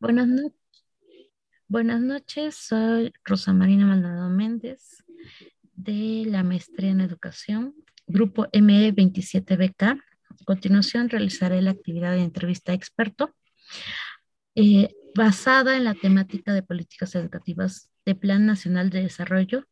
[0.00, 0.58] Buenas noches.
[1.68, 5.04] Buenas noches, soy Rosa Marina Maldonado Méndez
[5.74, 7.74] de la Maestría en Educación,
[8.06, 9.82] Grupo ME27BK.
[9.82, 13.36] A continuación realizaré la actividad de entrevista experto
[14.54, 19.66] eh, basada en la temática de políticas educativas de Plan Nacional de Desarrollo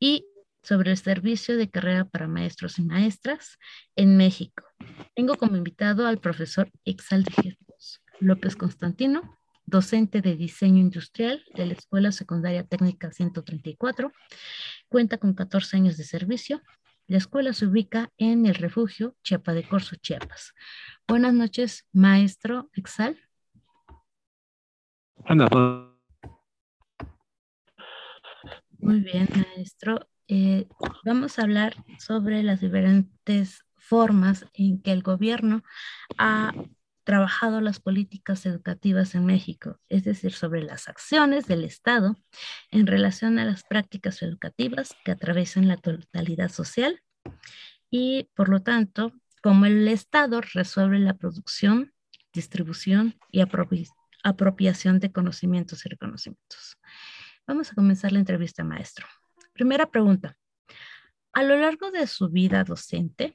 [0.00, 0.24] y
[0.62, 3.58] sobre el servicio de carrera para maestros y maestras
[3.96, 4.64] en México.
[5.14, 11.72] Tengo como invitado al profesor Exalde Jesús López Constantino, docente de diseño industrial de la
[11.74, 14.12] Escuela Secundaria Técnica 134.
[14.88, 16.62] Cuenta con 14 años de servicio.
[17.06, 20.54] La escuela se ubica en el refugio Chiapa de Corzo, Chiapas.
[21.06, 23.18] Buenas noches, maestro Exal.
[28.78, 30.08] Muy bien, maestro.
[30.28, 30.66] Eh,
[31.04, 35.62] vamos a hablar sobre las diferentes formas en que el gobierno
[36.16, 36.52] ha
[37.04, 42.16] trabajado las políticas educativas en México, es decir, sobre las acciones del Estado
[42.70, 47.00] en relación a las prácticas educativas que atraviesan la totalidad social
[47.90, 51.92] y, por lo tanto, cómo el Estado resuelve la producción,
[52.32, 53.42] distribución y
[54.22, 56.78] apropiación de conocimientos y reconocimientos.
[57.46, 59.06] Vamos a comenzar la entrevista, maestro.
[59.52, 60.36] Primera pregunta.
[61.32, 63.34] A lo largo de su vida docente,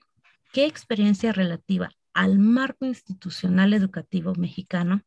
[0.51, 5.01] ¿qué experiencia relativa al marco institucional educativo mexicano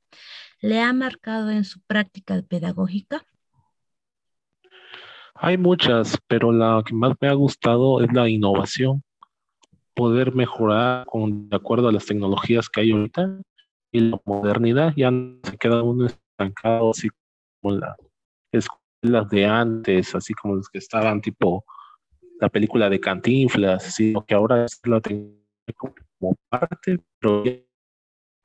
[0.61, 3.25] le ha marcado en su práctica pedagógica?
[5.35, 9.03] Hay muchas, pero la que más me ha gustado es la innovación,
[9.95, 13.41] poder mejorar con, de acuerdo a las tecnologías que hay ahorita
[13.91, 17.09] y la modernidad, ya no se queda uno estancado así
[17.61, 17.97] como las
[18.53, 21.65] escuelas de antes, así como los que estaban tipo
[22.41, 25.43] la película de Cantinflas, sino que ahora es la tecnología
[26.23, 27.43] como parte, pero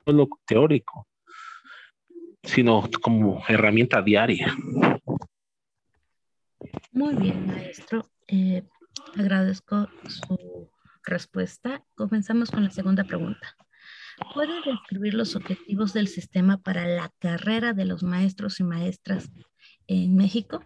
[0.04, 1.06] no lo teórico,
[2.42, 4.52] sino como herramienta diaria.
[6.90, 8.04] Muy bien, maestro.
[8.26, 8.64] Eh,
[9.16, 10.68] agradezco su
[11.04, 11.84] respuesta.
[11.94, 13.56] Comenzamos con la segunda pregunta.
[14.34, 19.30] ¿Puede describir los objetivos del sistema para la carrera de los maestros y maestras
[19.86, 20.64] en México?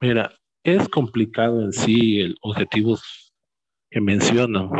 [0.00, 0.32] Mira,
[0.64, 3.34] es complicado en sí el objetivos
[3.90, 4.70] que mencionan,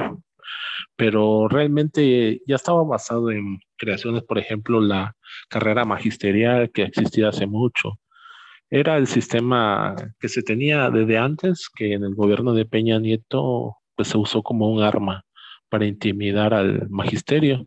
[0.96, 5.16] pero realmente ya estaba basado en creaciones, por ejemplo, la
[5.48, 7.98] carrera magisterial que existía hace mucho.
[8.70, 13.76] Era el sistema que se tenía desde antes, que en el gobierno de Peña Nieto
[13.96, 15.24] pues, se usó como un arma
[15.68, 17.66] para intimidar al magisterio.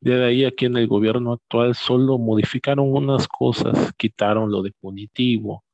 [0.00, 5.64] De ahí aquí en el gobierno actual solo modificaron unas cosas, quitaron lo de punitivo,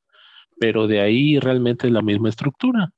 [0.61, 2.91] pero de ahí realmente la misma estructura.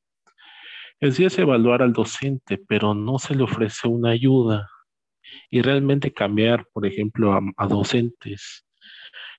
[1.00, 4.68] El sí es evaluar al docente, pero no se le ofrece una ayuda.
[5.50, 8.66] Y realmente cambiar, por ejemplo, a, docentes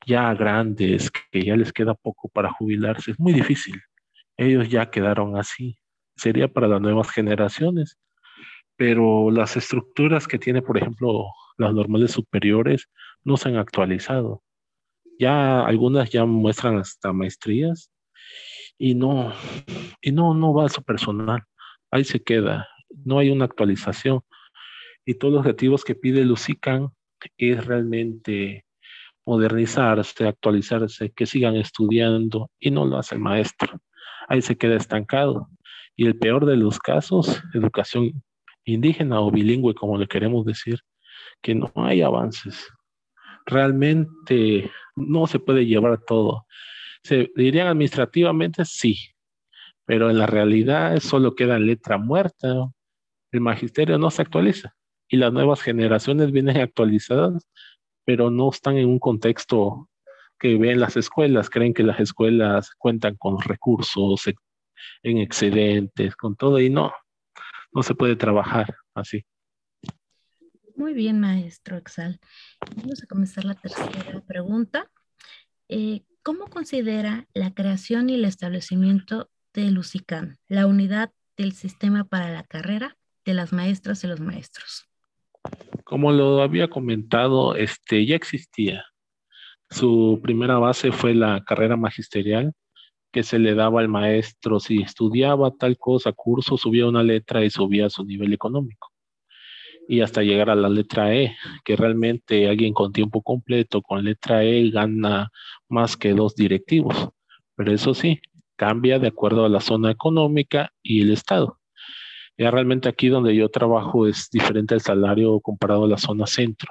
[0.08, 3.80] ya grandes, que ya les queda poco para jubilarse, es muy difícil.
[4.38, 5.78] Ellos ya quedaron así.
[6.16, 8.00] Sería para las nuevas generaciones.
[8.76, 11.26] Pero las estructuras que tiene, por ejemplo,
[11.58, 12.90] las normales superiores
[13.24, 14.42] no se han actualizado.
[15.20, 17.92] Ya algunas ya muestran hasta maestrías
[18.80, 19.32] y no,
[20.02, 21.44] y no, no va a su personal
[21.91, 22.68] ahí se queda,
[23.06, 24.22] no hay una actualización.
[25.06, 26.90] Y todos los objetivos que pide Lucican
[27.38, 28.66] es realmente
[29.25, 33.80] modernizarse, actualizarse, que sigan estudiando y no lo hace el maestro.
[34.28, 35.50] Ahí se queda estancado.
[35.96, 38.24] Y el peor de los casos, educación
[38.63, 40.80] indígena o bilingüe, como le queremos decir,
[41.41, 42.68] que no hay avances.
[43.46, 46.46] Realmente no se puede llevar todo.
[47.03, 48.97] Se dirían administrativamente, sí,
[49.91, 52.72] pero en la realidad solo queda letra muerta.
[53.29, 54.74] El magisterio no se actualiza
[55.09, 57.46] y las nuevas generaciones vienen actualizadas,
[58.06, 59.90] pero no están en un contexto
[60.40, 64.30] que ven las escuelas, creen que las escuelas cuentan con recursos
[65.03, 66.94] en excedentes, con todo, y no,
[67.74, 69.25] no se puede trabajar así.
[70.78, 72.18] Muy bien, maestro Exal.
[72.78, 74.89] Vamos a comenzar la tercera pregunta.
[75.68, 82.30] Eh, ¿Cómo considera la creación y el establecimiento de LUCICAN, la unidad del sistema para
[82.30, 84.88] la carrera de las maestras y los maestros.
[85.83, 88.86] Como lo había comentado, este ya existía.
[89.69, 92.53] Su primera base fue la carrera magisterial
[93.12, 97.50] que se le daba al maestro si estudiaba tal cosa, curso, subía una letra y
[97.50, 98.89] subía su nivel económico.
[99.88, 104.44] Y hasta llegar a la letra E, que realmente alguien con tiempo completo con letra
[104.44, 105.30] E gana
[105.68, 107.09] más que dos directivos.
[107.56, 108.21] Pero eso sí,
[108.62, 111.58] cambia de acuerdo a la zona económica y el estado.
[112.38, 116.69] Ya realmente aquí donde yo trabajo es diferente el salario comparado a la zona centro.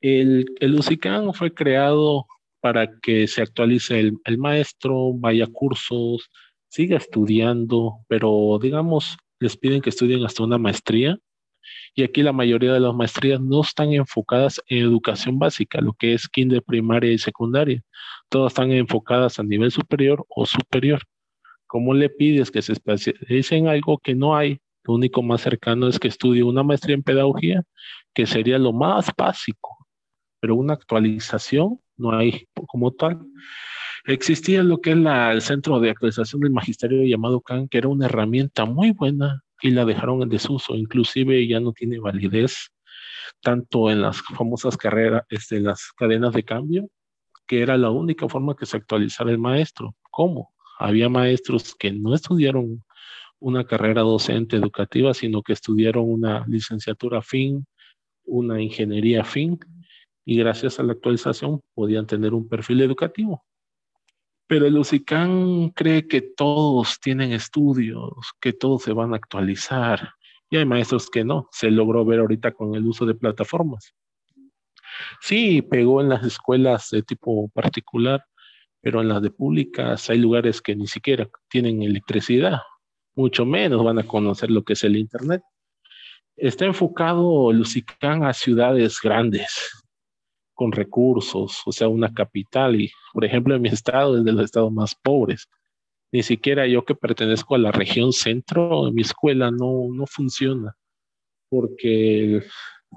[0.00, 2.26] El, el UCICAN fue creado
[2.60, 6.30] para que se actualice el, el maestro, vaya cursos,
[6.68, 11.18] siga estudiando, pero digamos, les piden que estudien hasta una maestría.
[11.94, 16.14] Y aquí la mayoría de las maestrías no están enfocadas en educación básica, lo que
[16.14, 17.82] es kinder, primaria y secundaria.
[18.28, 21.02] Todas están enfocadas a nivel superior o superior.
[21.66, 24.60] ¿Cómo le pides que se especialice en algo que no hay?
[24.84, 27.62] Lo único más cercano es que estudie una maestría en pedagogía,
[28.14, 29.86] que sería lo más básico,
[30.40, 33.20] pero una actualización no hay como tal.
[34.04, 38.06] Existía lo que es el Centro de Actualización del Magisterio llamado CAN, que era una
[38.06, 42.68] herramienta muy buena y la dejaron en desuso, inclusive ya no tiene validez
[43.40, 46.88] tanto en las famosas carreras, este, las cadenas de cambio,
[47.46, 49.94] que era la única forma que se actualizara el maestro.
[50.10, 50.52] ¿Cómo?
[50.78, 52.82] Había maestros que no estudiaron
[53.38, 57.66] una carrera docente educativa, sino que estudiaron una licenciatura fin,
[58.24, 59.58] una ingeniería fin,
[60.24, 63.44] y gracias a la actualización podían tener un perfil educativo.
[64.52, 70.10] Pero el UCICAN cree que todos tienen estudios, que todos se van a actualizar,
[70.50, 71.48] y hay maestros que no.
[71.50, 73.94] Se logró ver ahorita con el uso de plataformas.
[75.22, 78.26] Sí, pegó en las escuelas de tipo particular,
[78.82, 82.58] pero en las de públicas hay lugares que ni siquiera tienen electricidad,
[83.14, 85.40] mucho menos van a conocer lo que es el Internet.
[86.36, 89.81] Está enfocado Lucicán a ciudades grandes,
[90.54, 92.80] con recursos, o sea, una capital.
[92.80, 95.48] Y, por ejemplo, en mi estado es de los estados más pobres.
[96.12, 100.76] Ni siquiera yo que pertenezco a la región centro, mi escuela no, no funciona,
[101.48, 102.42] porque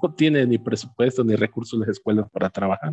[0.02, 2.92] no tiene ni presupuesto ni recursos las escuelas para trabajar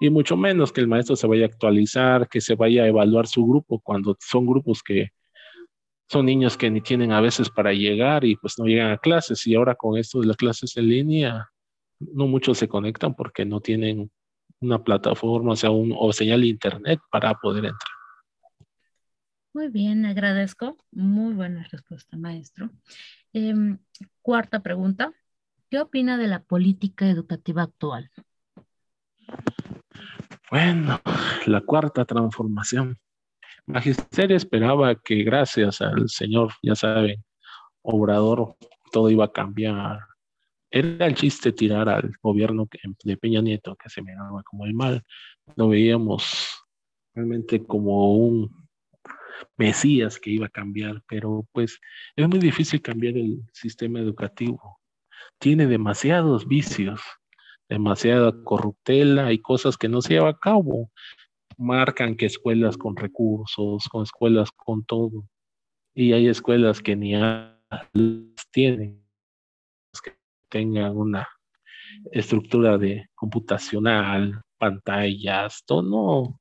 [0.00, 3.26] y mucho menos que el maestro se vaya a actualizar, que se vaya a evaluar
[3.26, 5.10] su grupo cuando son grupos que
[6.08, 9.46] son niños que ni tienen a veces para llegar y pues no llegan a clases
[9.46, 11.48] y ahora con esto de las clases en línea
[12.00, 14.10] no muchos se conectan porque no tienen
[14.60, 17.98] una plataforma o sea un, o señal de internet para poder entrar.
[19.54, 20.76] Muy bien, agradezco.
[20.92, 22.70] Muy buena respuesta, maestro.
[23.32, 23.78] Em,
[24.22, 25.12] cuarta pregunta.
[25.70, 28.10] ¿Qué opina de la política educativa actual?
[30.50, 31.00] Bueno,
[31.46, 32.96] la cuarta transformación.
[33.66, 37.22] Magisterio esperaba que gracias al Señor, ya saben,
[37.82, 38.56] Obrador,
[38.92, 40.07] todo iba a cambiar.
[40.70, 42.68] Era el chiste tirar al gobierno
[43.04, 45.02] de Peña Nieto, que se miraba como el mal.
[45.56, 46.48] Lo veíamos
[47.14, 48.68] realmente como un
[49.56, 51.78] Mesías que iba a cambiar, pero pues
[52.16, 54.80] es muy difícil cambiar el sistema educativo.
[55.38, 57.00] Tiene demasiados vicios
[57.68, 60.90] demasiada corruptela y cosas que no se lleva a cabo.
[61.56, 65.24] Marcan que escuelas con recursos, con escuelas con todo.
[65.94, 67.14] Y hay escuelas que ni
[68.52, 69.04] tienen,
[70.48, 71.28] que tengan una
[72.12, 76.40] estructura de computacional, pantallas, todo no.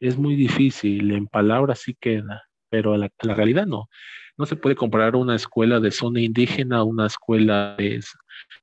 [0.00, 3.88] Es muy difícil, en palabras sí queda, pero la, la realidad no.
[4.36, 8.02] No se puede comparar una escuela de zona indígena a una escuela de,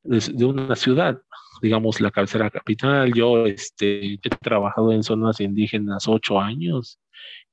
[0.03, 1.21] de una ciudad
[1.61, 3.13] digamos, la cabecera capital.
[3.13, 6.99] Yo este, he trabajado en zonas indígenas ocho años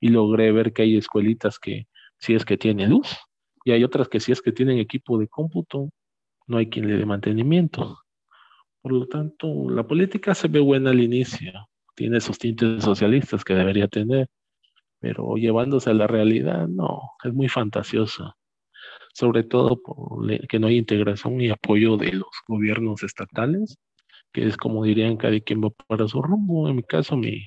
[0.00, 1.87] y logré ver que hay escuelitas que
[2.19, 3.17] si es que tienen luz
[3.64, 5.91] y hay otras que si es que tienen equipo de cómputo,
[6.49, 7.99] no hay quien le dé mantenimiento.
[8.83, 11.53] Por lo tanto, la política se ve buena al inicio,
[11.95, 14.29] tiene sus tintes socialistas que debería tener,
[15.01, 18.34] pero llevándose a la realidad, no, es muy fantasiosa
[19.15, 23.77] sobre todo porque no hay integración y apoyo de los gobiernos estatales
[24.32, 26.69] que es como dirían cada quien va para su rumbo.
[26.69, 27.46] En mi caso, mi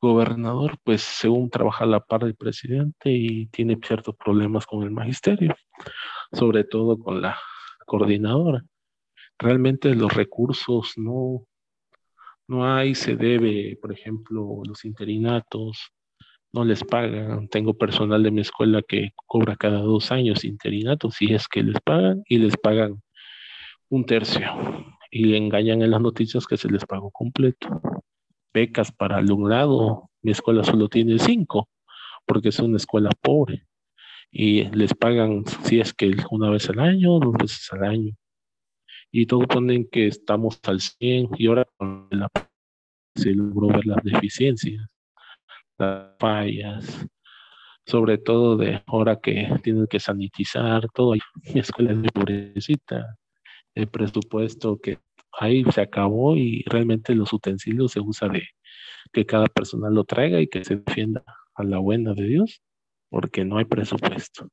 [0.00, 4.90] gobernador, pues según trabaja a la par del presidente y tiene ciertos problemas con el
[4.90, 5.54] magisterio,
[6.32, 7.38] sobre todo con la
[7.92, 8.64] coordinadora.
[9.38, 11.46] Realmente los recursos no,
[12.48, 15.92] no hay, se debe, por ejemplo, los interinatos,
[16.54, 17.48] no les pagan.
[17.48, 21.78] Tengo personal de mi escuela que cobra cada dos años interinatos, si es que les
[21.82, 23.02] pagan, y les pagan
[23.90, 24.46] un tercio
[25.10, 27.68] y engañan en las noticias que se les pagó completo.
[28.54, 31.68] Becas para alumnado, mi escuela solo tiene cinco,
[32.24, 33.66] porque es una escuela pobre.
[34.32, 38.14] Y les pagan, si es que una vez al año, dos veces al año.
[39.10, 42.28] Y todos ponen que estamos al 100 y ahora con la
[43.14, 44.88] se logró ver las deficiencias,
[45.78, 47.06] las fallas,
[47.86, 51.12] sobre todo de ahora que tienen que sanitizar todo.
[51.12, 51.20] Mi
[51.60, 53.18] escuela es muy pobrecita,
[53.74, 54.98] el presupuesto que
[55.38, 58.48] ahí se acabó y realmente los utensilios se usa de
[59.12, 61.22] que cada persona lo traiga y que se defienda
[61.54, 62.62] a la buena de Dios,
[63.12, 64.48] porque no hay presupuesto.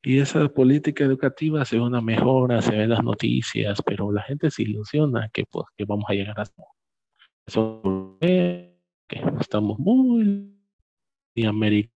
[0.00, 4.48] Y esa política educativa se ve una mejora, se ven las noticias, pero la gente
[4.52, 6.44] se ilusiona que, pues, que vamos a llegar a
[7.46, 8.78] eso, que
[9.40, 10.54] estamos muy
[11.44, 11.90] americanos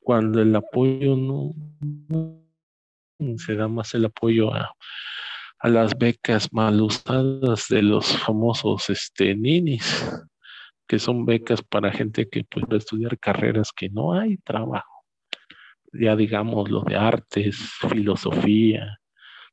[0.00, 1.54] cuando el apoyo no,
[3.38, 4.74] se da más el apoyo a,
[5.62, 10.04] las becas mal usadas de los famosos este, ninis,
[10.86, 14.96] que son becas para gente que puede estudiar carreras que no hay trabajo
[15.92, 17.56] ya digamos lo de artes,
[17.88, 18.98] filosofía,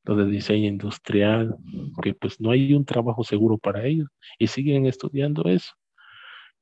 [0.03, 1.55] lo de diseño industrial,
[2.01, 5.73] que pues no hay un trabajo seguro para ellos y siguen estudiando eso.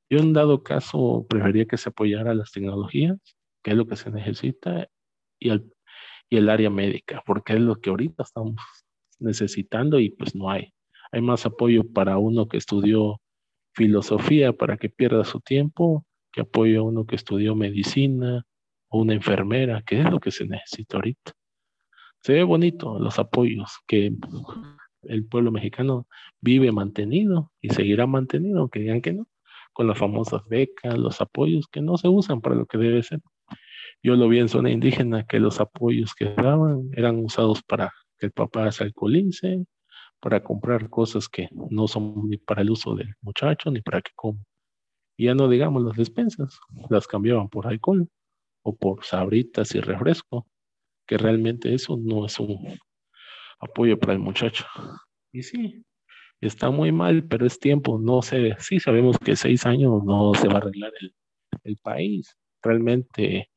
[0.10, 3.18] Yo en dado caso prefería que se apoyara las tecnologías,
[3.64, 4.88] que es lo que se necesita,
[5.40, 5.74] y el,
[6.30, 8.56] y el área médica, porque es lo que ahorita estamos
[9.20, 10.74] necesitando y pues no hay.
[11.12, 13.21] Hay más apoyo para uno que estudió
[13.74, 18.46] filosofía para que pierda su tiempo, que apoyo a uno que estudió medicina,
[18.90, 21.32] o una enfermera, que es lo que se necesita ahorita.
[22.20, 24.12] Se ve bonito los apoyos que
[25.04, 26.08] el pueblo mexicano
[26.42, 29.28] vive mantenido y seguirá mantenido, aunque digan que no,
[29.74, 33.22] con las famosas becas, los apoyos que no se usan para lo que debe ser.
[34.04, 38.28] Yo lo vi en zona indígena que los apoyos que daban eran usados para que
[38.28, 39.66] el papá se alcoholice,
[40.22, 44.12] para comprar cosas que no son ni para el uso del muchacho ni para que
[44.16, 44.40] coma.
[45.18, 46.60] Y ya no digamos las despensas,
[46.90, 48.08] las cambiaban por alcohol
[48.64, 50.48] o por sabritas y refresco,
[51.08, 52.80] que realmente eso no es un
[53.60, 54.66] apoyo para el muchacho.
[55.32, 55.84] Y sí,
[56.40, 60.48] está muy mal, pero es tiempo, no sé, sí sabemos que seis años no se
[60.48, 61.16] va a arreglar el,
[61.64, 62.38] el país.
[62.62, 63.50] Realmente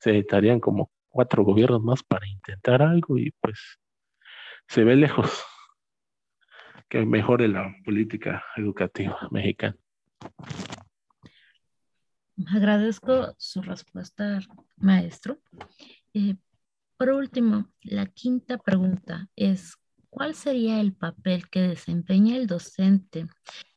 [0.00, 3.78] se necesitarían como cuatro gobiernos más para intentar algo y pues
[4.66, 5.44] se ve lejos
[6.88, 9.76] que mejore la política educativa mexicana.
[12.54, 14.38] Agradezco su respuesta,
[14.76, 15.40] maestro.
[16.14, 16.36] Eh,
[16.96, 19.76] por último, la quinta pregunta es,
[20.08, 23.26] ¿cuál sería el papel que desempeña el docente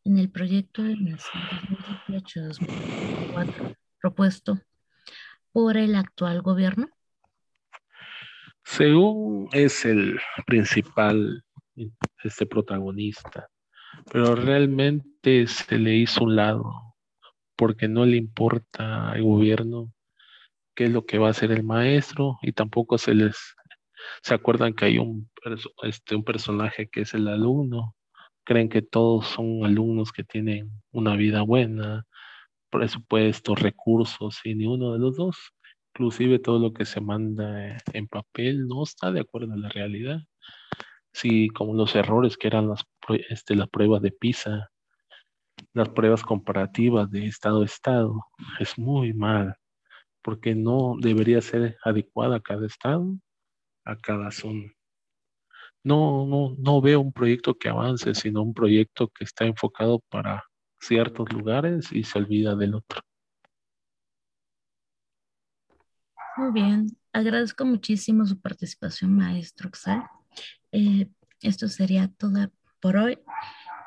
[0.04, 4.60] en el proyecto de 2018-2024 propuesto
[5.52, 6.90] por el actual gobierno?
[8.64, 11.44] Según es el principal
[12.28, 13.50] este protagonista,
[14.12, 16.96] pero realmente se le hizo un lado
[17.56, 19.94] porque no le importa al gobierno
[20.76, 23.56] qué es lo que va a hacer el maestro y tampoco se les
[24.24, 25.30] se acuerdan que hay un,
[25.84, 27.96] este, un personaje que es el alumno,
[28.44, 32.06] creen que todos son alumnos que tienen una vida buena,
[32.70, 35.38] presupuestos, recursos y ni uno de los dos,
[35.94, 40.22] inclusive todo lo que se manda en papel no está de acuerdo a la realidad.
[41.14, 42.84] Sí, como los errores que eran las,
[43.30, 44.72] este, las pruebas de PISA,
[45.74, 48.26] las pruebas comparativas de estado a estado.
[48.60, 49.56] Es muy mal,
[50.22, 53.18] porque no debería ser adecuada a cada estado,
[53.86, 54.72] a cada zona.
[55.84, 60.44] No, no, no veo un proyecto que avance, sino un proyecto que está enfocado para
[60.80, 63.02] ciertos lugares y se olvida del otro.
[66.38, 70.04] Muy bien, agradezco muchísimo su participación, maestro Xal.
[70.72, 71.08] Eh,
[71.42, 73.20] esto sería todo por hoy.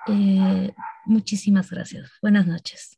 [0.07, 0.73] Eh,
[1.07, 2.11] muchísimas gracias.
[2.21, 2.97] Buenas noches.